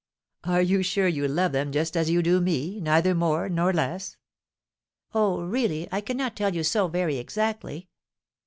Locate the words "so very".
6.63-7.17